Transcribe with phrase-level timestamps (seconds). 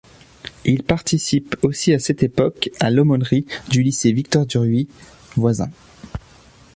[0.65, 4.87] Il participe aussi à cette époque à l’aumônerie du lycée Victor-Duruy,
[5.35, 5.69] voisin.